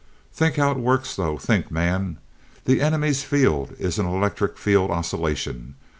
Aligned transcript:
"Think 0.33 0.55
how 0.55 0.71
it 0.71 0.79
works 0.79 1.15
though. 1.15 1.37
Think, 1.37 1.69
man. 1.69 2.17
The 2.65 2.81
enemy's 2.81 3.21
field 3.21 3.75
is 3.77 3.99
an 3.99 4.07
electric 4.07 4.57
field 4.57 4.89
oscillation. 4.89 5.75